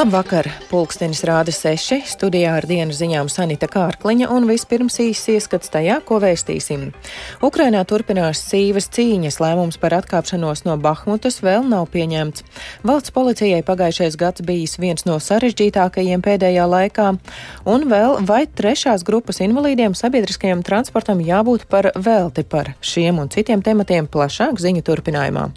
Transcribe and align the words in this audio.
Labvakar! 0.00 0.46
Pulkstenis 0.70 1.18
rāda 1.28 1.52
seši, 1.52 1.98
studijā 2.08 2.54
ar 2.56 2.64
dienas 2.64 3.02
ziņām 3.02 3.26
Sanita 3.28 3.66
Kārkliņa 3.68 4.30
un 4.32 4.46
vispirms 4.48 4.96
īsts 5.02 5.28
ieskats 5.34 5.68
tajā, 5.74 5.98
ko 6.08 6.16
vēstīsim. 6.22 6.86
Ukrainā 7.44 7.82
turpinās 7.84 8.40
sīvas 8.46 8.88
cīņas, 8.96 9.36
lēmums 9.44 9.76
par 9.82 9.98
atkāpšanos 9.98 10.64
no 10.64 10.78
Bahmutas 10.80 11.42
vēl 11.44 11.68
nav 11.68 11.90
pieņemts. 11.92 12.46
Valsts 12.88 13.12
policijai 13.12 13.60
pagājušais 13.60 14.16
gads 14.16 14.40
bijis 14.48 14.80
viens 14.80 15.04
no 15.04 15.20
sarežģītākajiem 15.20 16.24
pēdējā 16.24 16.64
laikā, 16.64 17.12
un 17.68 17.88
vēl 17.92 18.22
vai 18.24 18.46
trešās 18.48 19.04
grupas 19.04 19.44
invalīdiem 19.44 19.92
sabiedriskajam 19.92 20.64
transportam 20.64 21.20
jābūt 21.20 21.68
par 21.68 21.92
velti 21.92 22.48
par 22.48 22.72
šiem 22.80 23.20
un 23.20 23.28
citiem 23.28 23.60
tematiem 23.60 24.08
plašāk 24.08 24.64
ziņu 24.64 24.86
turpinājumā. 24.88 25.50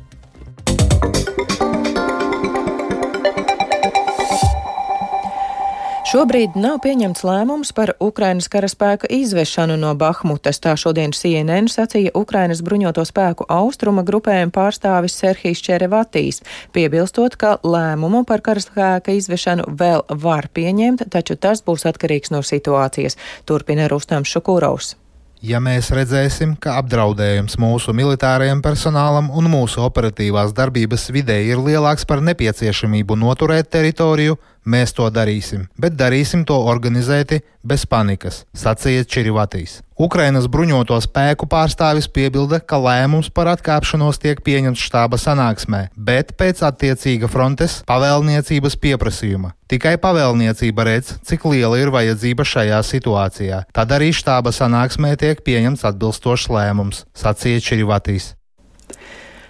Šobrīd 6.14 6.54
nav 6.54 6.76
pieņemts 6.84 7.24
lēmums 7.26 7.72
par 7.74 7.96
Ukrainas 7.98 8.46
karaspēka 8.54 9.08
izvešanu 9.10 9.80
no 9.82 9.96
Bahmutas. 9.98 10.60
Tā 10.62 10.76
šodien 10.78 11.10
CNN 11.10 11.66
sacīja 11.74 12.12
Ukrainas 12.14 12.62
bruņoto 12.62 13.02
spēku 13.10 13.48
austruma 13.50 14.04
grupējuma 14.06 14.54
pārstāvis 14.54 15.18
Serhijas 15.18 15.66
Čerevatīs, 15.66 16.44
piebilstot, 16.70 17.34
ka 17.34 17.56
lēmumu 17.66 18.28
par 18.30 18.46
karaspēka 18.46 19.18
izvešanu 19.18 19.72
vēl 19.74 20.06
var 20.22 20.52
pieņemt, 20.54 21.08
taču 21.10 21.34
tas 21.34 21.66
būs 21.66 21.90
atkarīgs 21.90 22.30
no 22.30 22.46
situācijas, 22.46 23.18
turpina 23.50 23.90
Rustams 23.90 24.30
Šukūrovs. 24.38 25.00
Ja 25.44 25.58
mēs 25.60 25.90
redzēsim, 25.92 26.54
ka 26.62 26.78
apdraudējums 26.80 27.58
mūsu 27.60 27.92
militārajam 27.92 28.62
personālam 28.64 29.34
un 29.34 29.50
mūsu 29.52 29.82
operatīvās 29.84 30.54
darbības 30.56 31.10
vidē 31.12 31.42
ir 31.50 31.60
lielāks 31.60 32.06
par 32.08 32.22
nepieciešamību 32.24 33.18
noturēt 33.20 33.74
teritoriju, 33.74 34.38
mēs 34.66 34.94
to 34.96 35.10
darīsim, 35.14 35.68
bet 35.80 35.98
darīsim 36.00 36.44
to 36.48 36.58
organizēti, 36.58 37.42
bez 37.64 37.86
panikas, 37.88 38.44
sacīja 38.58 39.06
Čirivatīs. 39.08 39.80
Ukrainas 40.00 40.50
bruņoto 40.52 40.98
spēku 41.06 41.48
pārstāvis 41.48 42.10
piebilda, 42.12 42.60
ka 42.60 42.80
lēmums 42.82 43.30
par 43.32 43.52
atkāpšanos 43.54 44.20
tiek 44.20 44.42
pieņemts 44.44 44.84
štāba 44.90 45.20
sanāksmē, 45.22 45.86
bet 45.96 46.34
pēc 46.40 46.64
attiecīga 46.66 47.30
frontes 47.32 47.82
pavēlniecības 47.88 48.78
pieprasījuma. 48.84 49.54
Tikai 49.70 49.96
pavēlniecība 50.02 50.88
redz, 50.90 51.16
cik 51.24 51.46
liela 51.50 51.80
ir 51.80 51.94
vajadzība 51.94 52.46
šajā 52.46 52.82
situācijā. 52.90 53.64
Tad 53.74 53.96
arī 53.96 54.12
štāba 54.14 54.54
sanāksmē 54.54 55.16
tiek 55.18 55.46
pieņemts 55.46 55.86
atbilstošs 55.94 56.50
lēmums, 56.52 57.06
sacīja 57.18 57.64
Čirivatīs. 57.64 58.34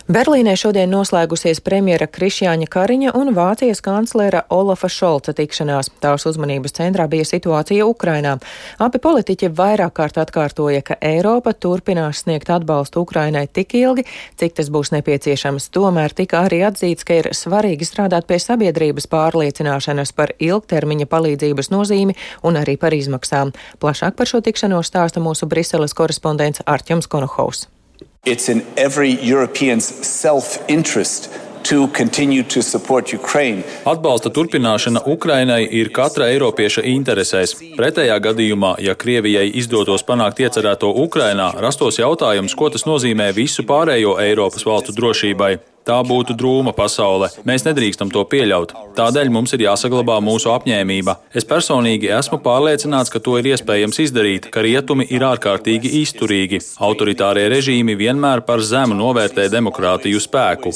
Berlīnē 0.03 0.57
šodien 0.59 0.91
noslēgusies 0.91 1.61
premjera 1.63 2.09
Krišjāņa 2.11 2.65
Kariņa 2.67 3.11
un 3.15 3.29
Vācijas 3.31 3.79
kanclera 3.79 4.41
Olafa 4.51 4.89
Šolca 4.91 5.31
tikšanās. 5.31 5.93
Tās 6.03 6.25
uzmanības 6.27 6.75
centrā 6.75 7.05
bija 7.07 7.23
situācija 7.23 7.85
Ukrainā. 7.87 8.33
Abi 8.83 8.99
politiķi 8.99 9.47
vairāk 9.55 9.93
kārt 9.95 10.19
atkārtoja, 10.19 10.81
ka 10.83 10.97
Eiropa 10.99 11.53
turpinās 11.55 12.25
sniegt 12.25 12.51
atbalstu 12.51 12.99
Ukrainai 13.05 13.45
tik 13.47 13.77
ilgi, 13.79 14.03
cik 14.35 14.57
tas 14.59 14.67
būs 14.67 14.91
nepieciešams. 14.91 15.69
Tomēr 15.71 16.11
tika 16.11 16.43
arī 16.49 16.59
atzīts, 16.67 17.07
ka 17.07 17.21
ir 17.21 17.29
svarīgi 17.31 17.87
strādāt 17.87 18.27
pie 18.27 18.41
sabiedrības 18.43 19.07
pārliecināšanas 19.07 20.11
par 20.11 20.35
ilgtermiņa 20.35 21.07
palīdzības 21.07 21.71
nozīmi 21.71 22.17
un 22.43 22.59
arī 22.59 22.75
par 22.75 22.91
izmaksām. 22.91 23.55
Plašāk 23.79 24.19
par 24.19 24.27
šo 24.27 24.43
tikšanos 24.43 24.91
stāsta 24.91 25.23
mūsu 25.23 25.47
Briseles 25.47 25.95
korespondents 25.95 26.59
Arķems 26.67 27.07
Konohaus. 27.07 27.69
It's 28.25 28.47
in 28.47 28.63
every 28.77 29.11
European's 29.21 29.83
self 30.07 30.57
interest 30.69 31.29
Atbalsta 33.85 34.29
turpināšana 34.29 35.01
Ukrainai 35.07 35.67
ir 35.71 35.89
katra 35.95 36.27
eiropieša 36.31 36.83
interesēs. 36.87 37.55
Pretējā 37.77 38.17
gadījumā, 38.23 38.75
ja 38.83 38.95
Krievijai 38.95 39.49
izdotos 39.59 40.03
panākt 40.07 40.39
iecerēto 40.43 40.91
Ukrainā, 41.03 41.51
rastos 41.63 41.99
jautājums, 41.99 42.55
ko 42.55 42.69
tas 42.69 42.87
nozīmē 42.87 43.31
visu 43.35 43.63
pārējo 43.67 44.17
Eiropas 44.23 44.67
valstu 44.67 44.95
drošībai. 44.95 45.72
Tā 45.83 45.99
būtu 46.07 46.35
drūma 46.39 46.71
pasaule. 46.75 47.27
Mēs 47.47 47.65
nedrīkstam 47.67 48.11
to 48.13 48.23
pieļaut. 48.31 48.71
Tādēļ 48.95 49.31
mums 49.35 49.51
ir 49.55 49.65
jāsaglabā 49.65 50.19
mūsu 50.23 50.53
apņēmība. 50.53 51.17
Es 51.35 51.47
personīgi 51.49 52.11
esmu 52.19 52.39
pārliecināts, 52.45 53.11
ka 53.11 53.19
to 53.23 53.35
ir 53.41 53.51
iespējams 53.51 53.99
izdarīt, 54.05 54.49
ka 54.53 54.63
rietumi 54.63 55.09
ir 55.11 55.27
ārkārtīgi 55.27 55.91
izturīgi. 56.03 56.63
Autoritārie 56.87 57.49
režīmi 57.51 57.97
vienmēr 57.99 58.45
par 58.47 58.63
zemu 58.63 58.95
novērtē 58.95 59.49
demokrātiju 59.51 60.23
spēku. 60.23 60.71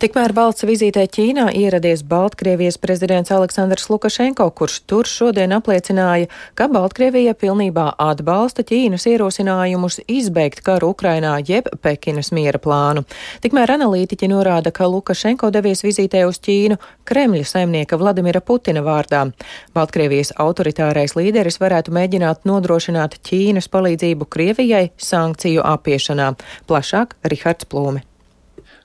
Tikmēr 0.00 0.32
valsts 0.32 0.64
vizītē 0.64 1.02
Ķīnā 1.12 1.50
ieradies 1.60 2.00
Baltkrievijas 2.08 2.78
prezidents 2.80 3.28
Aleksandrs 3.36 3.90
Lukašenko, 3.92 4.46
kurš 4.56 4.78
tur 4.88 5.04
šodien 5.04 5.52
apliecināja, 5.52 6.30
ka 6.56 6.70
Baltkrievija 6.72 7.34
pilnībā 7.36 7.84
atbalsta 8.00 8.64
Ķīnas 8.64 9.04
ierosinājumus 9.12 10.00
izbeigt 10.08 10.64
karu 10.64 10.94
Ukrainā 10.94 11.34
jeb 11.44 11.68
Pekinas 11.84 12.32
miera 12.32 12.56
plānu. 12.56 13.04
Tikmēr 13.44 13.74
analītiķi 13.76 14.32
norāda, 14.32 14.72
ka 14.72 14.88
Lukašenko 14.88 15.52
devies 15.52 15.84
vizītē 15.84 16.24
uz 16.24 16.40
Ķīnu 16.48 16.80
Kremļa 17.04 17.44
saimnieka 17.52 18.00
Vladimira 18.00 18.40
Putina 18.40 18.80
vārdā. 18.80 19.26
Baltkrievijas 19.76 20.32
autoritārais 20.40 21.12
līderis 21.12 21.60
varētu 21.60 21.92
mēģināt 21.92 22.48
nodrošināt 22.48 23.20
Ķīnas 23.20 23.68
palīdzību 23.68 24.32
Krievijai 24.32 24.86
sankciju 24.96 25.60
apiešanā. 25.76 26.38
Plašāk 26.64 27.20
Rihards 27.28 27.68
Plūme. 27.68 28.08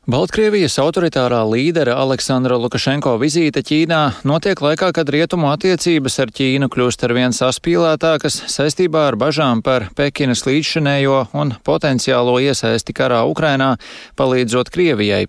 Baltkrievijas 0.06 0.76
autoritārā 0.78 1.40
līdera 1.50 1.96
Aleksandra 1.98 2.60
Lukašenko 2.62 3.16
vizīte 3.18 3.64
Ķīnā 3.66 4.02
notiek 4.30 4.60
laikā, 4.62 4.92
kad 4.94 5.10
rietumu 5.10 5.48
attiecības 5.50 6.20
ar 6.22 6.30
Ķīnu 6.30 6.70
kļūst 6.70 7.08
ar 7.08 7.14
vien 7.18 7.34
saspīlētākas 7.34 8.38
saistībā 8.54 9.08
ar 9.10 9.18
bažām 9.18 9.64
par 9.66 9.88
Pekinas 9.98 10.46
līdzšanējo 10.46 11.24
un 11.42 11.56
potenciālo 11.66 12.38
iesaisti 12.38 12.94
karā 12.94 13.24
Ukrainā, 13.26 13.72
palīdzot 14.14 14.70
Krievijai. 14.70 15.24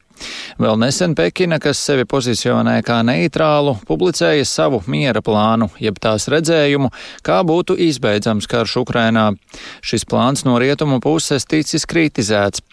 Vēl 0.61 0.79
nesen 0.81 1.15
Pekina, 1.17 1.59
kas 1.63 1.81
sevi 1.85 2.07
pozicionē 2.09 2.79
kā 2.87 3.03
neitrālu, 3.07 3.77
publicēja 3.89 4.47
savu 4.49 4.83
miera 4.91 5.21
plānu, 5.25 5.69
jeb 5.83 5.99
tās 6.03 6.29
redzējumu, 6.33 6.91
kā 7.27 7.43
būtu 7.47 7.77
izbeidzams 7.89 8.49
karš 8.51 8.79
Ukrainā. 8.83 9.27
Šis 9.85 10.07
plāns 10.09 10.47
no 10.49 10.57
rietumu 10.63 11.01
puses 11.05 11.45
ticis 11.49 11.85
kritizēts. 11.89 12.65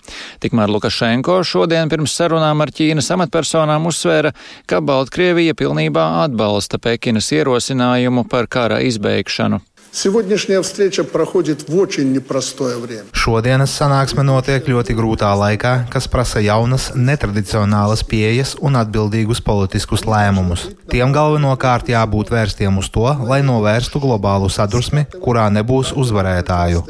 Tikmēr 0.44 0.72
Lukašenko 0.72 1.42
šodien 1.48 1.92
pirms 1.92 2.16
sarunām 2.16 2.64
ar 2.64 2.72
Ķīnas 2.72 3.12
amatpersonām 3.16 3.90
uzsvēra, 3.92 4.34
ka 4.70 4.82
Baltkrievija 4.84 5.58
pilnībā 5.60 6.08
atbalsta 6.24 6.80
Pekinas 6.80 7.32
ierosinājumu 7.36 8.28
par 8.32 8.48
kara 8.52 8.82
izbeigšanu. 8.88 9.62
Сегодняшняя 9.93 10.63
встреча 10.63 11.03
проходит 11.03 11.69
в 11.69 11.77
очень 11.77 12.13
непростое 12.13 12.77
время. 12.77 13.05
Šodienas 13.13 13.73
sanāksme 13.75 14.23
notiek 14.23 14.63
ļoti 14.69 14.95
grūtā 14.95 15.33
laikā, 15.35 15.89
kas 15.91 16.07
prasa 16.07 16.39
jaunas, 16.45 16.93
netradicionālas 16.95 18.05
pieejas 18.07 18.55
un 18.61 18.79
atbildīgus 18.79 19.41
politiskus 19.43 20.05
lēmumus. 20.07 20.69
Tiem 20.93 21.11
galvenokārt 21.17 21.91
jābūt 21.91 22.31
vērstiem 22.31 22.79
uz 22.79 22.93
to, 22.95 23.09
lai 23.27 23.41
novērstu 23.43 23.99
globālu 23.99 24.53
sadursmi, 24.53 25.07
kurā 25.25 25.49
nebūs 25.51 25.91
uzvarētāju. 25.97 26.85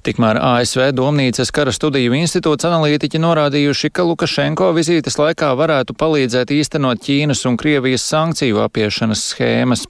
Tikmēr 0.00 0.38
ASV 0.40 0.86
Domnīcas 0.96 1.50
kara 1.52 1.72
studiju 1.76 2.14
institūts 2.16 2.64
analītiķi 2.64 3.18
norādījuši, 3.20 3.90
ka 3.92 4.06
Lukašenko 4.08 4.70
vizītes 4.76 5.18
laikā 5.20 5.50
varētu 5.58 5.92
palīdzēt 6.00 6.54
īstenot 6.56 7.02
Ķīnas 7.04 7.44
un 7.50 7.58
Krievijas 7.60 8.06
sankciju 8.08 8.62
apiešanas 8.64 9.26
schēmas. 9.32 9.84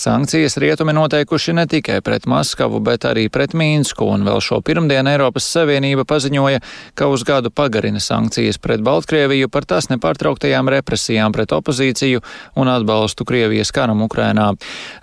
Sankcijas 0.00 0.56
rietumi 0.56 0.94
noteikuši 0.96 1.52
ne 1.52 1.66
tikai 1.68 1.98
pret 2.00 2.24
Maskavu, 2.30 2.78
bet 2.80 3.04
arī 3.04 3.26
pret 3.28 3.52
Mīnsku, 3.52 4.06
un 4.08 4.22
vēl 4.24 4.40
šo 4.40 4.62
pirmdienu 4.64 5.12
Eiropas 5.12 5.44
Savienība 5.52 6.06
paziņoja, 6.08 6.62
ka 6.96 7.10
uz 7.12 7.24
gadu 7.28 7.52
pagarina 7.52 8.00
sankcijas 8.00 8.56
pret 8.64 8.80
Baltkrieviju 8.86 9.50
par 9.52 9.68
tās 9.68 9.90
nepārtrauktajām 9.92 10.72
represijām 10.72 11.36
pret 11.36 11.52
opozīciju 11.52 12.24
un 12.56 12.72
atbalstu 12.72 13.28
Krievijas 13.28 13.74
karam 13.76 14.00
Ukrainā. 14.08 14.54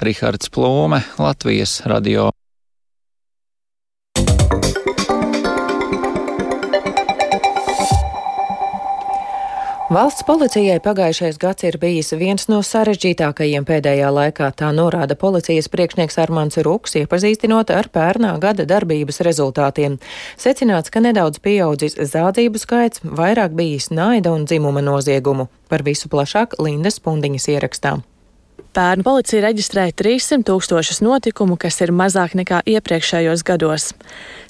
Rihards 0.02 0.50
Plūme, 0.50 1.04
Latvijas 1.22 1.84
radio. 1.86 2.32
Valsts 9.88 10.26
policijai 10.28 10.82
pagājušais 10.84 11.38
gads 11.40 11.64
ir 11.64 11.78
bijis 11.80 12.10
viens 12.20 12.50
no 12.52 12.58
sarežģītākajiem 12.60 13.64
pēdējā 13.70 14.10
laikā, 14.12 14.50
tā 14.60 14.74
norāda 14.76 15.16
policijas 15.16 15.70
priekšnieks 15.72 16.20
Armāns 16.20 16.60
Ruks, 16.68 16.98
iepazīstinot 17.00 17.72
ar 17.72 17.88
pērnā 17.96 18.34
gada 18.44 18.66
darbības 18.68 19.22
rezultātiem. 19.24 19.96
Secināts, 20.36 20.92
ka 20.92 21.00
nedaudz 21.08 21.40
pieaudzis 21.40 21.96
zādzību 21.96 22.60
skaits, 22.60 23.06
vairāk 23.08 23.56
bijis 23.56 23.88
naida 23.88 24.36
un 24.36 24.44
dzimuma 24.44 24.84
noziegumu. 24.84 25.48
Par 25.72 25.88
visu 25.88 26.12
plašāk 26.12 26.60
Lindas 26.60 27.00
Pundiņas 27.00 27.48
ierakstām. 27.56 28.04
Pērn 28.76 29.04
policija 29.06 29.42
reģistrēja 29.46 29.96
300 29.98 30.46
tūkstošus 30.48 31.00
notikumu, 31.06 31.56
kas 31.60 31.80
ir 31.86 31.94
mazāk 31.96 32.36
nekā 32.38 32.62
iepriekšējos 32.68 33.44
gados. 33.48 33.92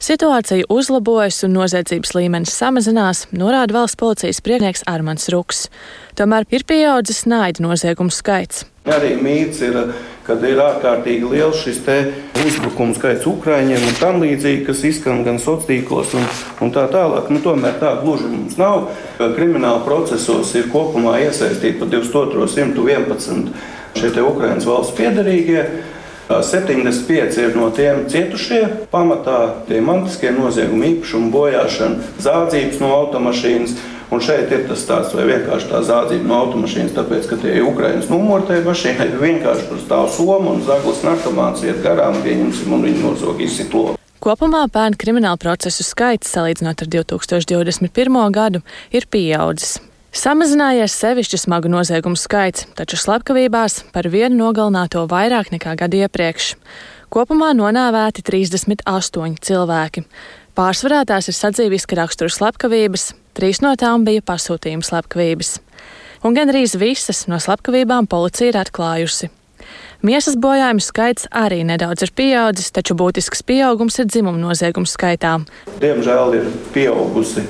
Situācija 0.04 0.68
uzlabojas 0.74 1.44
un 1.48 1.54
noziedzības 1.58 2.16
līmenis 2.18 2.56
samazinās, 2.58 3.28
norāda 3.32 3.78
valsts 3.78 4.00
policijas 4.00 4.42
priekšnieks 4.44 4.88
Armans 4.90 5.30
Ruks. 5.34 5.68
Tomēr 6.18 6.48
ir 6.50 6.66
pieaudzis 6.68 7.26
naida 7.30 7.64
noziegumu 7.64 8.14
skaits. 8.14 8.66
Arī 8.88 9.18
mīts 9.20 9.60
ir, 9.68 9.76
kad 10.24 10.44
ir 10.48 10.60
ārkārtīgi 10.64 11.28
liels 11.28 11.60
šis 11.60 11.82
uzbrukums 12.48 12.98
skaits 13.00 13.28
Ukraiņiem 13.28 13.84
un 13.84 13.96
tam 14.00 14.22
līdzīgi, 14.24 14.64
kas 14.68 14.84
izskan 14.88 15.24
gan 15.28 15.40
sociālos 15.44 15.68
tīklos 15.68 16.14
un, 16.16 16.28
un 16.64 16.72
tā 16.76 16.86
tālāk. 16.92 17.28
Nu, 17.34 17.42
tomēr 17.44 17.76
tā 17.82 17.98
gluži 18.02 18.30
mums 18.32 18.56
nav. 18.60 18.90
Krimināla 19.20 19.84
procesos 19.84 20.54
ir 20.56 20.70
kopumā 20.72 21.18
iesaistīti 21.26 21.80
pa 21.82 21.90
2211 21.92 23.77
šie 23.98 24.12
Ukraiņas 24.24 24.68
valsts 24.70 24.98
piedarīgie. 24.98 25.68
75 26.28 27.38
ir 27.40 27.54
no 27.56 27.70
tiem 27.72 28.04
cietušie, 28.12 28.88
pamatā 28.92 29.64
tie 29.70 29.80
mantiskie 29.80 30.34
noziegumi, 30.36 30.98
īpašumu 30.98 31.32
bojāšana, 31.32 32.18
zādzības 32.20 32.82
no 32.84 32.90
automašīnas. 32.98 33.78
Un 34.08 34.22
šeit 34.24 34.52
ir 34.56 34.62
tas 34.70 34.80
stāsts, 34.86 35.16
vai 35.16 35.26
vienkārši 35.28 35.68
tā 35.68 35.82
zādzība 35.84 36.30
no 36.30 36.38
automašīnas, 36.46 36.94
tāpēc, 36.96 37.26
ka 37.28 37.40
tie 37.42 37.58
ir 37.58 37.66
Ukraiņas 37.68 38.08
numuri 38.12 38.48
tajā 38.48 38.64
mašīnā, 38.64 39.08
ir 39.08 39.18
vienkārši 39.26 39.68
tur 39.68 39.82
stāv 39.84 40.08
soma 40.16 40.54
un 40.54 40.64
zaglis 40.68 41.04
narkomāns 41.04 41.64
iet 41.68 41.84
garām, 41.84 42.16
pieņemsim, 42.24 42.72
un 42.76 42.88
viņi 42.88 43.04
nozog 43.04 43.44
izsitlo. 43.44 43.98
Kopumā 44.24 44.64
bērnu 44.72 45.00
kriminālu 45.00 45.40
procesu 45.40 45.84
skaits, 45.88 46.32
salīdzinot 46.34 46.82
ar 46.84 46.90
2021. 46.96 48.18
gadu, 48.36 48.64
ir 48.96 49.08
pieaudzis. 49.12 49.78
Samazinājies 50.18 50.96
sevišķi 50.98 51.38
smagu 51.38 51.70
noziegumu 51.70 52.18
skaits, 52.18 52.64
taču 52.74 52.98
slepkavībās 52.98 53.84
par 53.94 54.08
vienu 54.10 54.40
nogalināto 54.40 55.04
vairāk 55.12 55.52
nekā 55.54 55.76
gadu 55.78 56.00
iepriekš. 56.00 56.56
Kopumā 57.14 57.52
nonāvēti 57.54 58.24
38 58.26 59.38
cilvēki. 59.46 60.04
Pārsvarā 60.58 61.04
tās 61.06 61.30
ir 61.30 61.38
sadzīviska 61.38 62.00
rakstura 62.00 62.34
slepkavības, 62.34 63.12
trīs 63.38 63.62
no 63.62 63.76
tām 63.78 64.08
bija 64.10 64.26
pasūtījuma 64.26 64.88
slepkavības. 64.90 65.60
Un 66.26 66.34
gandrīz 66.34 66.74
visas 66.82 67.28
no 67.30 67.38
slepkavībām 67.38 68.10
policija 68.10 68.56
ir 68.56 68.60
atklājusi. 68.64 69.30
Miesas 70.02 70.34
bojājumu 70.42 70.82
skaits 70.82 71.30
arī 71.30 71.62
nedaudz 71.68 72.08
ir 72.08 72.16
pieaudzis, 72.18 72.74
taču 72.74 72.98
būtisks 72.98 73.46
pieaugums 73.46 74.02
ir 74.02 74.10
dzimuma 74.10 74.42
noziegumu 74.42 74.90
skaitā. 74.90 75.38
Diemžēl 75.78 76.40
ir 76.42 76.52
pieaugusi 76.74 77.46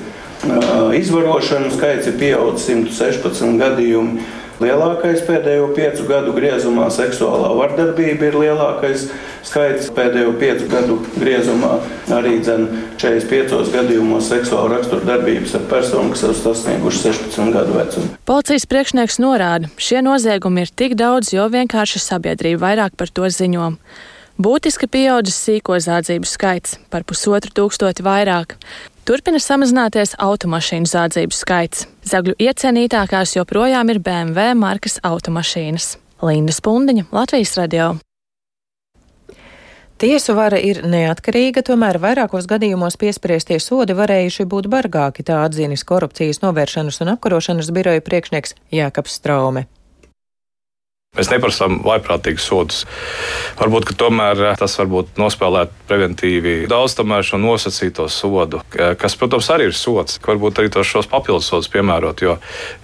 Izvarošanu 0.98 1.70
skaits 1.74 2.08
ir 2.10 2.18
pieaudzis 2.20 2.68
116 2.72 3.58
gadījumi. 3.60 4.26
Lielākais 4.58 5.20
pēdējo 5.22 5.68
piecu 5.76 6.02
gadu 6.08 6.32
griezumā 6.34 6.88
seksuālā 6.90 7.52
vardarbība 7.54 8.26
ir 8.26 8.38
lielākais 8.42 9.04
skaits 9.46 9.92
pēdējo 9.94 10.32
piecu 10.40 10.66
gadu 10.72 10.96
griezumā. 11.14 11.76
Arī 12.16 12.40
dzen, 12.42 12.66
45 12.98 13.70
gadījumos 13.76 14.32
seksuāla 14.32 14.72
rakstura 14.72 15.06
darbības 15.12 15.54
ar 15.60 15.64
personu, 15.70 16.10
kas 16.16 16.26
ir 16.26 16.34
sasnieguši 16.40 17.04
16 17.04 17.54
gadu 17.54 17.78
vecumu. 17.78 18.10
Policijas 18.26 18.66
priekšnieks 18.66 19.20
norāda, 19.22 19.70
šie 19.78 20.02
noziegumi 20.02 20.66
ir 20.66 20.74
tik 20.74 20.98
daudz, 20.98 21.30
jo 21.36 21.46
vienkārši 21.54 22.02
sabiedrība 22.02 22.64
vairāk 22.66 22.98
par 22.98 23.14
to 23.14 23.30
ziņo. 23.30 23.76
Būtiski 24.42 24.90
pieaudzis 24.90 25.38
sīko 25.38 25.78
zādzību 25.82 26.26
skaits- 26.26 26.78
par 26.90 27.06
pusotru 27.06 27.54
tūkstoti 27.54 28.02
vairāk. 28.02 28.58
Turpina 29.08 29.38
samazināties 29.40 30.10
automašīnu 30.20 30.84
zādzību 30.84 31.32
skaits. 31.32 31.86
Zagļu 32.04 32.34
iecienītākās 32.44 33.30
joprojām 33.38 33.88
ir 33.88 34.02
BMW 34.04 34.52
markas 34.52 34.98
automašīnas. 35.00 35.94
Linda 36.28 36.52
Spundiņa, 36.52 37.06
Latvijas 37.16 37.54
radio. 37.56 37.86
Tiesu 39.96 40.36
vara 40.36 40.60
ir 40.60 40.82
neatkarīga, 40.84 41.64
tomēr 41.64 41.96
vairākos 42.04 42.50
gadījumos 42.52 43.00
piespriestie 43.00 43.56
sodi 43.64 43.96
varējuši 43.96 44.44
būt 44.44 44.68
bargāki, 44.76 45.24
tā 45.24 45.40
atzīnis 45.46 45.88
korupcijas 45.88 46.44
novēršanas 46.44 47.00
un 47.00 47.14
apkarošanas 47.16 47.72
biroja 47.72 48.04
priekšnieks 48.04 48.58
Jākaps 48.76 49.16
Straume. 49.22 49.64
Mēs 51.18 51.32
neprasām 51.32 51.80
vaiprātīgus 51.82 52.44
sodus. 52.46 52.84
Varbūt 53.58 53.90
tomēr 53.98 54.38
eh, 54.52 54.58
tas 54.58 54.76
varbūt 54.78 55.16
nospēlēt 55.18 55.72
preventīvi 55.88 56.68
daudz 56.70 56.94
šo 57.26 57.40
nosacīto 57.42 58.06
sodu, 58.12 58.60
kas, 58.70 59.16
protams, 59.18 59.48
arī 59.50 59.66
ir 59.70 59.74
sots. 59.74 60.20
Varbūt 60.22 60.60
arī 60.60 60.70
tos 60.70 60.86
šos 60.86 61.10
papildus 61.10 61.48
sodus 61.50 61.70
piemērot, 61.72 62.22
jo, 62.22 62.36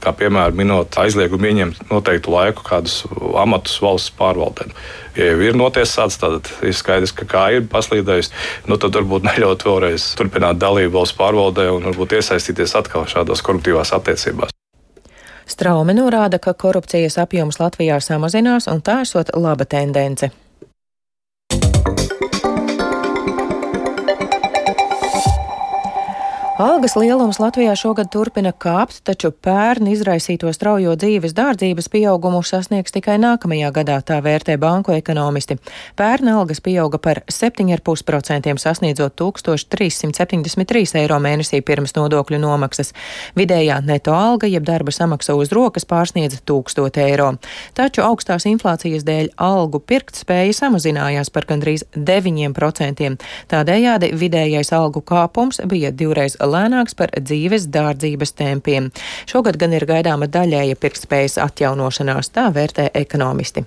kā 0.02 0.14
piemēram, 0.18 0.56
minot 0.58 0.98
aizliegumu 0.98 1.46
ieņemt 1.50 1.84
noteiktu 1.92 2.34
laiku 2.34 2.66
kādus 2.66 3.04
amatus 3.38 3.76
valsts 3.84 4.14
pārvaldē. 4.18 4.66
Ja 5.14 5.30
jau 5.30 5.38
ir 5.46 5.54
notiesāts, 5.60 6.18
tad 6.18 6.50
ir 6.66 6.74
skaidrs, 6.74 7.14
ka 7.14 7.28
kā 7.30 7.44
ir 7.54 7.68
paslīdējis, 7.70 8.32
nu, 8.66 8.80
tad 8.82 8.98
varbūt 8.98 9.26
neļaut 9.30 9.62
vēlreiz 9.68 10.10
turpināt 10.18 10.58
dalību 10.58 10.96
valsts 10.98 11.20
pārvaldē 11.20 11.70
un 11.76 11.86
varbūt 11.92 12.18
iesaistīties 12.18 12.74
atkal 12.82 13.06
šādās 13.14 13.46
koruptīvās 13.46 13.94
attiecībās. 13.94 14.53
Straume 15.46 15.94
norāda, 15.94 16.38
ka 16.38 16.54
korupcijas 16.54 17.18
apjoms 17.20 17.60
Latvijā 17.60 18.00
samazinās 18.00 18.70
un 18.72 18.80
tā 18.82 19.02
esot 19.04 19.34
laba 19.36 19.64
tendence. 19.64 20.30
Algas 26.54 26.92
lielums 26.94 27.40
Latvijā 27.42 27.72
šogad 27.74 28.12
turpina 28.14 28.52
kāpt, 28.54 29.00
taču 29.02 29.32
pērn 29.42 29.88
izraisīto 29.90 30.46
straujo 30.54 30.92
dzīves 30.94 31.32
dārdzības 31.34 31.88
pieaugumu 31.90 32.44
sasniegs 32.46 32.94
tikai 32.94 33.16
nākamajā 33.18 33.72
gadā, 33.74 33.96
tā 34.06 34.20
vērtē 34.22 34.54
banku 34.62 34.94
ekonomisti. 34.94 35.56
Pērna 35.98 36.36
algas 36.38 36.62
pieauga 36.62 37.00
par 37.02 37.24
7,5%, 37.26 38.54
sasniedzot 38.62 39.16
1373 39.18 41.00
eiro 41.00 41.18
mēnesī 41.18 41.58
pirms 41.58 41.96
nodokļu 41.98 42.38
nomaksas. 42.44 42.94
Vidējā 43.34 43.80
neto 43.82 44.14
alga, 44.14 44.46
jeb 44.46 44.62
darba 44.62 44.94
samaksa 44.94 45.34
uz 45.34 45.50
rokas, 45.50 45.88
pārsniedza 45.90 46.38
1000 46.46 47.02
eiro. 47.02 47.32
Taču 47.74 48.06
augstās 48.06 48.46
inflācijas 48.46 49.02
dēļ 49.02 49.32
algu 49.42 49.82
pirktspēja 49.82 50.54
samazinājās 50.62 51.34
par 51.34 51.50
gandrīz 51.50 51.82
9%. 51.98 53.12
Tādējādi 53.50 54.14
vidējais 54.22 54.70
algu 54.78 55.02
kāpums 55.02 55.58
bija 55.66 55.90
divreiz 55.90 56.38
lēnāks 56.54 56.96
par 56.98 57.12
dzīves 57.18 57.68
dārdzības 57.74 58.34
tempiem. 58.38 58.90
Šogad 59.30 59.58
gan 59.60 59.76
ir 59.76 59.86
gaidāma 59.90 60.30
daļēja 60.30 60.78
pirktspējas 60.80 61.40
atjaunošanās, 61.44 62.32
tā 62.34 62.48
vērtē 62.54 62.90
ekonomisti. 63.04 63.66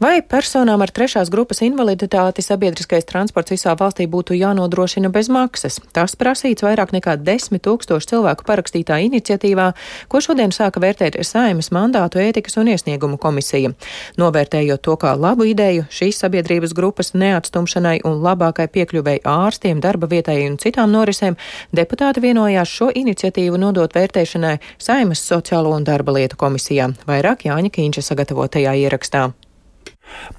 Vai 0.00 0.22
personām 0.24 0.80
ar 0.80 0.88
trešās 0.96 1.28
grupas 1.28 1.58
invaliditāti 1.60 2.40
sabiedriskais 2.40 3.04
transports 3.04 3.52
visā 3.52 3.74
valstī 3.76 4.06
būtu 4.08 4.32
jānodrošina 4.32 5.10
bez 5.12 5.26
maksas? 5.28 5.74
Tas 5.92 6.14
prasīts 6.16 6.64
vairāk 6.64 6.94
nekā 6.96 7.18
desmit 7.20 7.66
tūkstošu 7.66 8.08
cilvēku 8.14 8.46
parakstītā 8.48 8.96
iniciatīvā, 9.04 9.66
ko 10.08 10.22
šodien 10.24 10.54
sāka 10.56 10.80
vērtēt 10.80 11.18
Saimas 11.20 11.68
mandātu 11.76 12.22
ētikas 12.22 12.56
un 12.56 12.70
iesniegumu 12.72 13.18
komisija. 13.20 13.74
Novērtējot 14.16 14.80
to 14.88 14.94
kā 15.04 15.12
labu 15.20 15.44
ideju 15.50 15.84
šīs 15.92 16.22
sabiedrības 16.24 16.72
grupas 16.72 17.12
neatstumšanai 17.12 17.98
un 18.08 18.24
labākai 18.24 18.70
piekļuvēji 18.72 19.20
ārstiem, 19.28 19.84
darba 19.84 20.08
vietai 20.08 20.38
un 20.46 20.56
citām 20.64 20.96
norisēm, 20.96 21.36
deputāti 21.76 22.24
vienojās 22.24 22.72
šo 22.72 22.88
iniciatīvu 23.04 23.60
nodot 23.60 24.00
vērtēšanai 24.00 24.56
Saimas 24.80 25.20
sociālo 25.28 25.76
un 25.76 25.84
darba 25.84 26.16
lietu 26.16 26.40
komisijām. 26.40 26.96
Vairāk 27.04 27.44
Jāņa 27.52 27.76
Kīņša 27.76 28.08
sagatavotajā 28.08 28.78
ierakstā. 28.86 29.28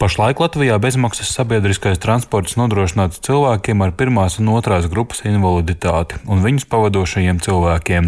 Pašlaik 0.01 0.39
Latvijā 0.41 0.77
bezmaksas 0.81 1.29
sabiedriskais 1.35 1.99
transports 2.01 2.55
nodrošināts 2.57 3.19
cilvēkiem 3.25 3.83
ar 3.85 3.91
pirmās 3.93 4.39
un 4.41 4.49
otrās 4.53 4.87
grupas 4.89 5.21
invaliditāti 5.29 6.17
un 6.25 6.41
viņus 6.41 6.65
pavadošajiem 6.71 7.41
cilvēkiem. 7.43 8.07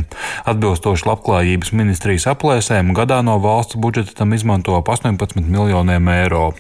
Atbilstoši 0.50 1.06
Labklājības 1.10 1.74
ministrijas 1.78 2.26
aplēsēm, 2.32 2.96
gadā 2.98 3.20
no 3.26 3.36
valsts 3.44 3.78
budžeta 3.78 4.16
tam 4.18 4.34
izmanto 4.34 4.74
ap 4.80 4.90
18 4.90 5.44
miljoniem 5.44 6.10
eiro. 6.16 6.54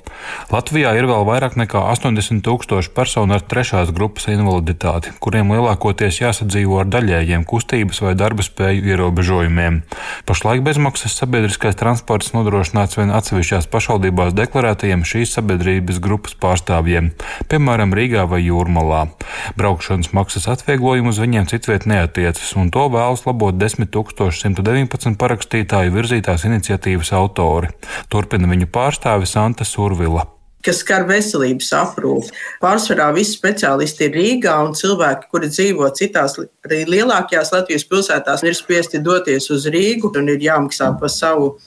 Latvijā 0.53 0.93
ir 0.99 1.07
vēl 1.09 1.25
vairāk 1.25 1.57
nekā 1.57 1.81
80 1.95 2.43
tūkstoši 2.45 2.93
personu 2.93 3.37
ar 3.37 3.41
trešās 3.41 3.89
grupas 3.95 4.29
invaliditāti, 4.29 5.15
kuriem 5.23 5.55
lielākoties 5.55 6.21
jāsadzīvo 6.21 6.77
ar 6.83 6.91
daļējiem 6.93 7.47
kustības 7.49 8.03
vai 8.05 8.13
darba 8.19 8.45
spēju 8.45 8.85
ierobežojumiem. 8.93 9.81
Pašlaik 10.29 10.61
bezmaksas 10.67 11.17
sabiedriskais 11.17 11.79
transports 11.79 12.35
nodrošināts 12.37 12.99
vien 12.99 13.09
atsevišķās 13.17 13.69
pašvaldībās 13.73 14.35
deklarētajiem 14.37 14.92
pārstāvjiem 14.93 15.03
šīs 15.07 15.33
sabiedrības 15.33 15.99
grupas 15.99 16.35
pārstāvjiem, 16.37 17.13
piemēram, 17.49 17.93
Rīgā 17.93 18.27
vai 18.29 18.43
Jūrmalā. 18.43 19.09
Braukšanas 19.57 20.13
maksas 20.13 20.47
atvieglojumu 20.47 21.09
uz 21.09 21.19
viņiem 21.19 21.47
citviet 21.49 21.87
neatiecas, 21.87 22.55
un 22.55 22.69
to 22.69 22.89
vēlas 22.89 23.25
labot 23.25 23.55
10.119 23.55 25.17
parakstītāju 25.17 25.93
virzītās 25.93 26.45
iniciatīvas 26.45 27.13
autori. 27.13 27.71
Turpina 28.09 28.47
viņu 28.47 28.69
pārstāve 28.69 29.25
Santa 29.25 29.65
Survila 29.65 30.27
kas 30.63 30.77
skar 30.79 31.03
veselības 31.03 31.73
aprūpi. 31.75 32.29
Pārsvarā 32.63 33.09
visi 33.11 33.33
speciālisti 33.35 34.05
ir 34.05 34.13
Rīgā, 34.15 34.53
un 34.63 34.71
cilvēki, 34.79 35.27
kuri 35.27 35.49
dzīvo 35.51 35.89
citās, 35.91 36.37
arī 36.63 36.85
lielākajās 36.87 37.51
Latvijas 37.51 37.83
pilsētās, 37.89 38.45
ir 38.47 38.55
spiesti 38.55 39.03
doties 39.03 39.49
uz 39.51 39.67
Rīgu 39.67 40.13
un 40.21 40.31
ir 40.31 40.39
jāmaksā 40.39 40.93
par 41.01 41.11
savu 41.11 41.57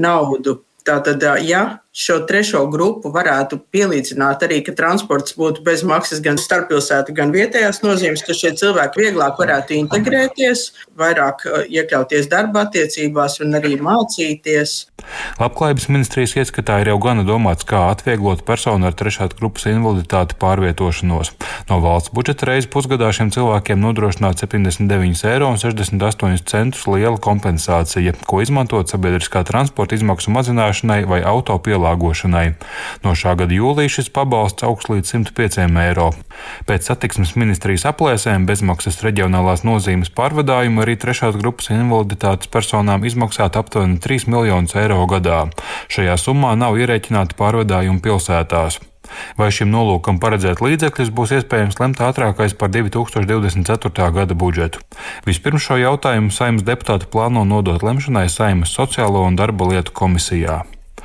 naudu 0.00 0.62
Tātad, 0.86 1.24
ja 1.42 1.80
šo 1.96 2.18
trešo 2.28 2.66
grupu 2.72 3.08
varētu 3.12 3.58
pielīdzināt 3.72 4.44
arī, 4.44 4.60
ka 4.66 4.74
transports 4.76 5.36
būtu 5.38 5.64
bez 5.64 5.80
maksas 5.86 6.20
gan 6.24 6.36
starppilsētu, 6.40 7.14
gan 7.16 7.32
vietējās 7.32 7.80
nozīmes, 7.84 8.24
ka 8.26 8.36
šie 8.36 8.52
cilvēki 8.60 9.00
vieglāk 9.00 9.40
varētu 9.40 9.78
integrēties, 9.78 10.66
vairāk 11.00 11.46
iekļauties 11.72 12.28
darba 12.32 12.66
attiecībās 12.66 13.40
un 13.44 13.56
arī 13.56 13.78
mācīties. 13.80 14.76
Labklājības 15.40 15.88
ministrijas 15.92 16.34
ieskatā 16.42 16.80
ir 16.82 16.90
jau 16.92 16.98
gana 17.00 17.24
domāts, 17.24 17.64
kā 17.68 17.86
atvieglot 17.92 18.44
personu 18.48 18.88
ar 18.88 18.94
trešās 18.96 19.32
grupas 19.38 19.64
invaliditāti 19.70 20.36
pārvietošanos. 20.40 21.32
No 21.70 21.80
valsts 21.84 22.12
budžeta 22.16 22.50
reizes 22.50 22.70
pusgadā 22.72 23.08
šiem 23.14 23.30
cilvēkiem 23.34 23.80
nodrošināt 23.80 24.42
79,68 24.44 25.30
eiro 25.32 25.52
liela 26.96 27.18
kompensācija, 27.22 28.16
ko 28.26 28.42
izmantot 28.44 28.90
sabiedriskā 28.92 29.44
transporta 29.48 29.96
izmaksu 29.96 30.34
mazināšanai 30.34 31.02
vai 31.08 31.22
auto 31.24 31.56
pielāgošanai. 31.56 31.85
No 33.04 33.14
šā 33.18 33.36
gada 33.38 33.54
jūlija 33.54 33.92
šis 33.98 34.10
pabalsts 34.14 34.66
augs 34.66 34.88
līdz 34.90 35.12
105 35.14 35.78
eiro. 35.84 36.10
Pēc 36.66 36.90
satiksmes 36.90 37.36
ministrijas 37.38 37.86
aplēsēm 37.92 38.48
bezmaksas 38.48 39.00
reģionālās 39.06 39.64
nozīmes 39.68 40.12
pārvadājumu 40.16 40.82
arī 40.84 40.96
trešās 41.00 41.38
grupas 41.38 41.70
invaliditātes 41.74 42.50
personām 42.52 43.06
izmaksāt 43.06 43.56
aptuveni 43.60 44.00
3 44.02 44.28
miljonus 44.32 44.76
eiro 44.76 45.04
gadā. 45.10 45.46
Šajā 45.92 46.18
summā 46.20 46.56
nav 46.58 46.78
ierēķināti 46.80 47.38
pārvadājumi 47.38 48.04
pilsētās. 48.04 48.80
Vai 49.38 49.50
šim 49.54 49.70
nolūkam 49.72 50.20
paredzēt 50.22 50.62
līdzekļus 50.64 51.12
būs 51.14 51.34
iespējams 51.38 51.80
lemt 51.80 52.02
ātrākais 52.02 52.56
par 52.58 52.72
2024. 52.74 54.10
gada 54.18 54.38
budžetu? 54.38 54.82
Vispirms 55.28 55.66
šo 55.66 55.78
jautājumu 55.80 56.34
saimnes 56.34 56.66
deputāti 56.66 57.10
plāno 57.12 57.46
nodot 57.48 57.84
lemšanai 57.86 58.28
Saimas 58.32 58.74
sociālo 58.74 59.26
un 59.26 59.38
darba 59.38 59.70
lietu 59.72 59.94
komisijā. 59.96 60.64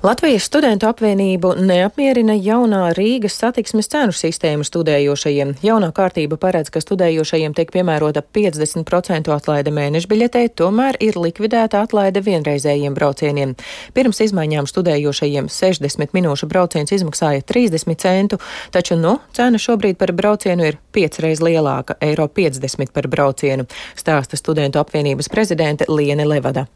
Latvijas 0.00 0.46
studentu 0.48 0.86
apvienību 0.88 1.50
neapmierina 1.60 2.32
jaunā 2.32 2.86
Rīgas 2.96 3.34
satiksmes 3.36 3.90
cenu 3.92 4.14
sistēma 4.16 4.64
studējošajiem. 4.64 5.50
Jaunā 5.60 5.90
kārtība 5.92 6.38
paredz, 6.40 6.70
ka 6.72 6.80
studējošajiem 6.80 7.52
tiek 7.58 7.68
piemērota 7.74 8.22
50% 8.24 9.28
atlaide 9.34 9.74
mēneša 9.76 10.08
biļetē, 10.08 10.46
tomēr 10.56 10.96
ir 11.04 11.20
likvidēta 11.20 11.84
atlaide 11.84 12.24
vienreizējiem 12.24 12.96
braucieniem. 12.96 13.52
Pirms 13.92 14.24
izmaiņām 14.24 14.72
studējošajiem 14.72 15.52
60 15.52 16.16
minūšu 16.16 16.48
brauciens 16.48 16.96
izmaksāja 16.96 17.44
30 17.44 18.00
centu, 18.00 18.40
taču 18.72 18.96
nu 18.96 19.18
cena 19.36 19.60
šobrīd 19.60 20.00
par 20.00 20.16
braucienu 20.16 20.64
ir 20.64 20.80
piecreiz 20.96 21.44
lielāka- 21.44 22.00
eiro 22.08 22.24
50 22.24 22.96
par 22.96 23.04
braucienu, 23.04 23.68
stāsta 23.92 24.40
studentu 24.40 24.80
apvienības 24.80 25.28
prezidente 25.28 25.84
Liene 25.92 26.24
Levada. 26.24 26.70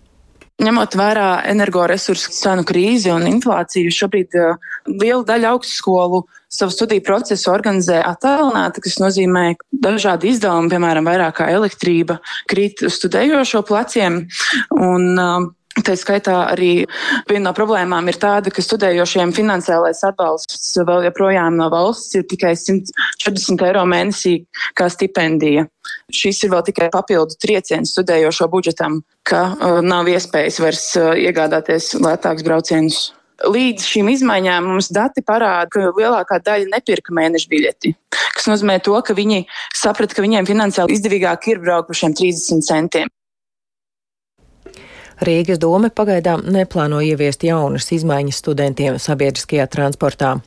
Ņemot 0.63 0.95
vērā 0.95 1.29
energoresursu 1.51 2.31
cenu 2.37 2.63
krīzi 2.67 3.11
un 3.11 3.27
inflāciju, 3.27 3.91
šobrīd 3.91 4.37
uh, 4.39 4.61
liela 4.87 5.25
daļa 5.27 5.51
augstskolu 5.57 6.21
savu 6.55 6.71
studiju 6.71 7.03
procesu 7.03 7.51
organizē 7.51 7.99
attālināti, 8.07 8.85
kas 8.85 9.01
nozīmē, 9.03 9.57
dažādi 9.83 10.31
izdevumi, 10.31 10.71
piemēram, 10.71 11.11
vairāk 11.11 11.41
kā 11.41 11.49
elektrība, 11.51 12.21
krīt 12.51 12.85
studējošo 12.87 13.65
pleciem. 13.67 14.23
Un, 14.79 15.11
uh, 15.19 15.51
Tā 15.83 15.97
skaitā 15.99 16.37
arī 16.53 16.85
viena 17.27 17.49
no 17.49 17.53
problēmām 17.57 18.07
ir 18.07 18.19
tāda, 18.23 18.53
ka 18.55 18.63
studējošiem 18.63 19.33
finansiālais 19.35 20.05
atbalsts 20.07 20.77
vēl 20.79 21.09
joprojām 21.09 21.57
no 21.59 21.67
valsts 21.73 22.15
ir 22.15 22.23
tikai 22.31 22.53
140 22.55 23.65
eiro 23.67 23.83
mēnesī 23.91 24.37
kā 24.79 24.87
stipendija. 24.93 25.67
Šis 26.15 26.45
ir 26.47 26.53
vēl 26.55 26.63
tikai 26.69 26.93
papildu 26.95 27.35
trieciens 27.43 27.91
studējošo 27.97 28.47
budžetam, 28.53 29.01
ka 29.27 29.43
uh, 29.51 29.81
nav 29.83 30.07
iespējas 30.13 30.61
vairs 30.63 30.87
uh, 31.01 31.11
iegādāties 31.19 31.91
lētākus 31.99 32.47
braucienus. 32.47 33.03
Līdz 33.43 33.83
šīm 33.91 34.13
izmaiņām 34.13 34.71
mums 34.71 34.93
dati 34.95 35.25
parāda, 35.27 35.67
ka 35.75 35.91
lielākā 35.91 36.39
daļa 36.45 36.71
nepirka 36.71 37.17
mēneša 37.19 37.51
biļeti. 37.51 37.93
Tas 38.15 38.47
nozīmē, 38.47 38.79
to, 38.85 38.95
ka 39.03 39.17
viņi 39.19 39.43
saprata, 39.75 40.15
ka 40.15 40.23
viņiem 40.23 40.47
finansiāli 40.47 40.95
izdevīgāk 40.95 41.51
ir 41.51 41.63
braukt 41.67 41.91
par 41.91 41.99
šiem 41.99 42.15
30 42.15 42.63
centiem. 42.63 43.11
Rīgas 45.23 45.61
doma 45.63 45.91
pagaidām 45.91 46.43
neplāno 46.51 47.03
ieviest 47.05 47.45
jaunas 47.47 47.91
izmaiņas 47.95 48.41
studentiem 48.43 48.99
sabiedriskajā 48.99 49.69
transportā. 49.71 50.39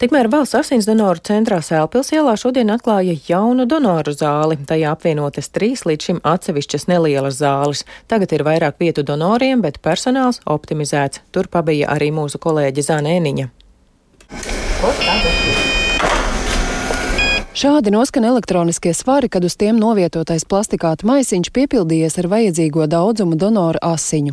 Tikmēr 0.00 0.26
valsts 0.32 0.56
asins 0.58 0.88
donoru 0.88 1.20
centrā 1.22 1.60
Sēlpils 1.62 2.10
ielā 2.16 2.32
šodien 2.40 2.72
atklāja 2.74 3.14
jaunu 3.28 3.66
donoru 3.68 4.14
zāli. 4.16 4.56
Tajā 4.66 4.94
apvienotas 4.96 5.52
trīs 5.54 5.84
līdz 5.86 6.08
šim 6.08 6.22
atsevišķas 6.26 6.88
nelielas 6.90 7.38
zāles. 7.38 7.84
Tagad 8.10 8.32
ir 8.34 8.46
vairāk 8.48 8.80
vietu 8.82 9.04
donoriem, 9.06 9.62
bet 9.62 9.82
personāls 9.84 10.40
optimizēts. 10.48 11.22
Tur 11.30 11.52
pabija 11.52 11.92
arī 11.94 12.10
mūsu 12.16 12.42
kolēģi 12.42 12.88
Zana 12.88 13.14
Eniņa. 13.20 13.48
Ko? 14.82 14.96
Šādi 17.52 17.90
noskan 17.92 18.24
elektroniskie 18.24 18.94
svari, 18.96 19.28
kad 19.28 19.44
uz 19.44 19.58
tiem 19.60 19.76
novietotais 19.76 20.46
plastikāta 20.48 21.04
maisiņš 21.04 21.50
piepildījies 21.52 22.16
ar 22.22 22.30
vajadzīgo 22.32 22.86
daudzumu 22.88 23.36
donoru 23.36 23.76
asiņu. 23.84 24.32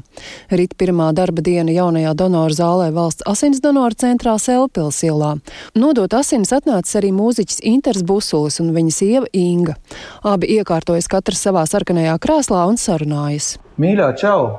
Rīt 0.55 0.77
pirmā 0.79 1.09
darba 1.17 1.43
diena 1.43 1.75
jaunajā 1.75 2.13
donoru 2.15 2.55
zālē 2.55 2.87
valsts 2.95 3.27
asins 3.27 3.59
donoru 3.59 3.99
centrā 3.99 4.37
Selpils 4.39 5.01
ielā. 5.03 5.33
Nodot 5.75 6.15
asinis 6.15 6.55
atnācis 6.55 6.95
arī 6.95 7.11
mūziķis 7.11 7.59
Inters 7.67 8.07
Busulis 8.07 8.61
un 8.63 8.71
viņa 8.71 8.95
sieva 9.01 9.27
Inga. 9.35 9.75
Abi 10.23 10.55
iekārtojas 10.55 11.11
katrs 11.11 11.43
savā 11.43 11.67
sarkanajā 11.67 12.15
krēslā 12.23 12.63
un 12.71 12.79
sarunājas. 12.79 13.57
Mīļā, 13.83 14.13
čau! 14.15 14.55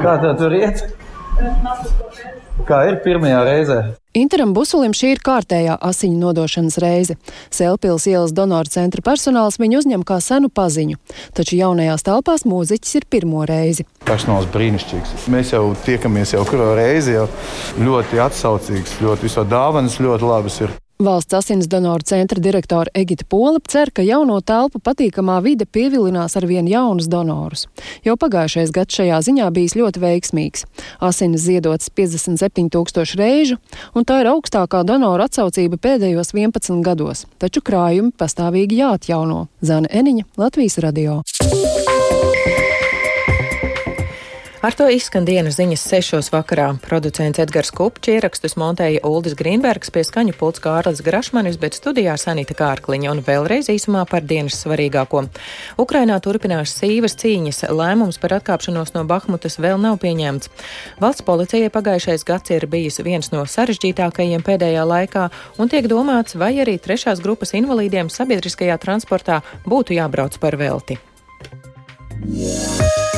Kā 0.00 0.16
tev 0.24 0.38
tur 0.40 0.56
iet? 0.56 0.86
Kā 2.64 2.86
ir 2.88 3.02
pirmajā 3.04 3.44
reizē? 3.44 3.82
Interam 4.10 4.50
Busulim 4.50 4.90
šī 4.90 5.12
ir 5.14 5.20
kārtējā 5.22 5.76
asiņu 5.86 6.16
nodošanas 6.18 6.80
reize. 6.82 7.14
Sēlpils 7.54 8.08
ielas 8.10 8.32
donoru 8.34 8.66
centra 8.66 9.04
personāls 9.06 9.60
viņu 9.62 9.84
uzņem 9.84 10.02
kā 10.02 10.16
senu 10.18 10.50
paziņu, 10.50 10.98
taču 11.38 11.60
jaunajās 11.60 12.02
telpās 12.08 12.42
mūziķis 12.42 12.98
ir 12.98 13.06
pirmo 13.06 13.46
reizi. 13.46 13.86
Personāls 14.10 14.50
brīnišķīgs. 14.50 15.30
Mēs 15.30 15.54
jau 15.54 15.62
tiekamies 15.86 16.34
jau 16.34 16.42
kuru 16.48 16.72
reizi, 16.74 17.14
jau 17.20 17.28
ļoti 17.78 18.18
atsaucīgs, 18.26 18.98
ļoti 18.98 19.28
viso 19.30 19.46
dāvanas 19.46 20.02
ļoti 20.02 20.26
labas 20.26 20.58
ir. 20.66 20.74
Valsts 21.00 21.34
asins 21.34 21.68
donoru 21.68 22.04
centra 22.04 22.40
direktore 22.40 22.90
Egita 22.94 23.24
Pola 23.24 23.58
cer, 23.68 23.88
ka 23.88 24.02
jauno 24.04 24.36
telpu 24.44 24.82
patīkamā 24.84 25.38
vide 25.40 25.64
pievilinās 25.64 26.36
ar 26.36 26.44
vien 26.44 26.68
jaunus 26.68 27.08
donorus. 27.08 27.64
Jau 28.04 28.18
pagājušais 28.20 28.68
gads 28.76 28.98
šajā 29.00 29.20
ziņā 29.24 29.46
bijis 29.56 29.78
ļoti 29.80 30.02
veiksmīgs. 30.02 30.66
Asinis 31.00 31.46
ziedots 31.48 31.88
57 31.96 32.68
tūkstoši 32.74 33.16
reižu, 33.16 33.56
un 33.96 34.04
tā 34.04 34.20
ir 34.20 34.28
augstākā 34.34 34.82
donoru 34.84 35.24
atsaucība 35.24 35.80
pēdējos 35.80 36.34
11 36.36 36.84
gados, 36.84 37.24
taču 37.40 37.64
krājumi 37.64 38.12
pastāvīgi 38.20 38.82
jāatjauno. 38.82 39.46
Zana 39.64 39.88
Eniņa, 39.88 40.28
Latvijas 40.36 40.76
radio. 40.84 41.22
Ar 44.60 44.74
to 44.76 44.84
izskan 44.92 45.24
dienas 45.24 45.54
ziņas 45.56 45.80
sešos 45.88 46.26
vakarā. 46.34 46.66
Producents 46.84 47.40
Edgars 47.40 47.70
Kupčs 47.72 48.10
ierakstus 48.12 48.58
montēja 48.60 49.00
Uldis 49.08 49.32
Grīnbergs 49.38 49.88
pie 49.88 50.02
skaņu 50.04 50.34
pults 50.36 50.60
Kārlis 50.60 51.00
Grašmanis, 51.00 51.56
bet 51.56 51.78
studijā 51.78 52.12
Sanita 52.20 52.52
Kārkliņa 52.58 53.08
un 53.08 53.22
vēlreiz 53.24 53.70
īsumā 53.72 54.02
par 54.10 54.20
dienas 54.28 54.58
svarīgāko. 54.60 55.22
Ukrainā 55.80 56.20
turpinās 56.20 56.76
sīvas 56.76 57.16
cīņas, 57.22 57.62
lēmums 57.72 58.20
par 58.20 58.36
atkāpšanos 58.36 58.92
no 58.98 59.06
Bahmutas 59.08 59.56
vēl 59.56 59.80
nav 59.80 59.96
pieņemts. 60.04 60.52
Valsts 61.00 61.24
policijai 61.24 61.72
pagājušais 61.72 62.28
gads 62.28 62.52
ir 62.52 62.68
bijis 62.68 63.00
viens 63.00 63.32
no 63.32 63.48
sarežģītākajiem 63.48 64.44
pēdējā 64.44 64.84
laikā, 64.84 65.30
un 65.56 65.72
tiek 65.72 65.88
domāts, 65.88 66.36
vai 66.36 66.58
arī 66.60 66.76
trešās 66.76 67.24
grupas 67.24 67.56
invalīdiem 67.56 68.12
sabiedriskajā 68.12 68.76
transportā 68.84 69.40
būtu 69.64 69.96
jābrauc 69.96 70.36
par 70.36 70.60
velti. 70.60 71.00
Yeah. 72.28 73.09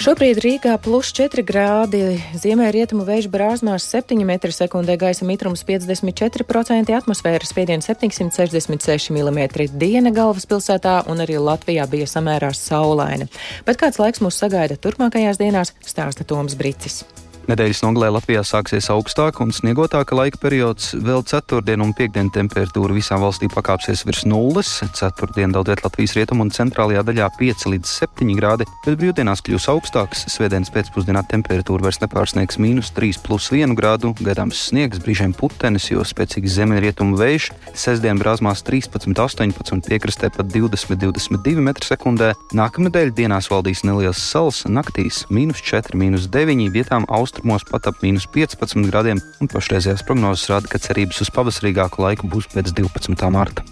Šobrīd 0.00 0.38
Rīgā 0.40 0.78
plus 0.80 1.10
4 1.12 1.42
grādi, 1.44 1.98
ziemeļrietumu 2.40 3.04
vēju 3.04 3.28
brāzmās 3.28 3.84
7 3.92 4.16
m2, 4.24 4.96
gaisa 4.96 5.28
mitrums 5.28 5.60
54%, 5.68 6.94
atmosfēras 6.96 7.52
spiediens 7.52 7.90
766 7.90 9.12
mm. 9.12 9.68
Diena 9.76 10.16
galvaspilsētā 10.16 11.02
un 11.12 11.20
arī 11.20 11.36
Latvijā 11.36 11.84
bija 11.84 12.08
samērā 12.08 12.54
saulaina. 12.56 13.28
Bet 13.68 13.76
kāds 13.84 14.00
laiks 14.00 14.24
mūs 14.24 14.40
sagaida 14.40 14.80
turpmākajās 14.80 15.36
dienās, 15.36 15.76
stāsta 15.84 16.24
Toms 16.24 16.56
Bricis. 16.56 17.02
Nedēļas 17.48 17.80
nogalē 17.82 18.10
Latvijā 18.14 18.42
sāksies 18.44 18.90
augstāka 18.92 19.40
un 19.42 19.50
sniegotāka 19.54 20.14
laika 20.14 20.38
periods. 20.42 20.90
Vēl 21.00 21.24
ceturtdien 21.26 21.80
un 21.82 21.94
piekdien 21.96 22.28
temperatūra 22.30 22.94
visā 22.94 23.16
valstī 23.18 23.48
pakāpsies 23.50 24.04
virs 24.06 24.26
nulles. 24.28 24.68
Ceturtdien 24.94 25.54
daudz 25.54 25.72
vietā 25.72 25.88
Latvijas 25.88 26.14
rietumu 26.18 26.44
un 26.44 26.52
centrālajā 26.54 27.02
daļā 27.08 27.26
5 27.38 27.66
līdz 27.72 27.94
7 28.04 28.36
grādi, 28.38 28.66
bet 28.84 28.98
brīvdienās 29.00 29.42
kļūs 29.46 29.66
augstāks. 29.72 30.26
Svētdienas 30.30 30.70
pēcpusdienā 30.74 31.24
temperatūra 31.32 31.88
vairs 31.88 31.98
nepārsniegs 32.04 32.60
mīnus 32.62 32.92
3,1 32.94 33.74
grādu, 33.78 34.12
gaidāms 34.20 34.60
sniegs, 34.68 35.00
brīžiem 35.02 35.32
putenis, 35.34 35.88
jo 35.90 36.04
spēcīgs 36.06 36.54
ziemeļrietumu 36.58 37.18
vējš. 37.18 37.50
Sestdien 37.72 38.20
brāzmās 38.20 38.62
13, 38.68 39.10
18, 39.16 39.82
piekrastē 39.88 40.30
pat 40.36 40.52
20, 40.54 41.00
22 41.02 41.66
m2. 41.66 42.30
Nākamnedēļ 42.54 43.12
dienās 43.16 43.50
valdīs 43.50 43.82
neliels 43.88 44.22
sals, 44.22 44.62
naktīs 44.70 45.24
mīnus 45.34 45.64
4, 45.66 45.98
mīnus 45.98 46.30
9 46.30 46.70
vietām 46.70 47.08
austrumā 47.10 47.29
austrumos 47.30 47.62
pat 47.68 47.86
ap 47.90 48.02
mīnus 48.02 48.26
15 48.34 48.90
grādiem, 48.90 49.20
un 49.40 49.50
pašreizējās 49.50 50.02
prognozes 50.06 50.50
rāda, 50.50 50.70
ka 50.70 50.82
cerības 50.82 51.22
uz 51.22 51.30
pavasarīgāku 51.36 52.02
laiku 52.02 52.30
būs 52.30 52.50
pēc 52.50 52.74
12. 52.74 53.30
marta. 53.30 53.64